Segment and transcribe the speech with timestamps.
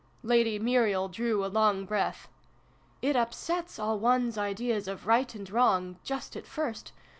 [0.23, 2.27] Lady Muriel drew a long breath.
[3.03, 6.91] "It upsets all one's ideas of Right and Wrong just at first